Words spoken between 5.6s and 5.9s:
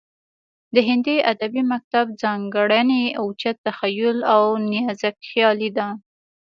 ده